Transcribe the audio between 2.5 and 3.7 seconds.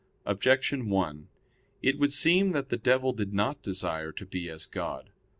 that the devil did not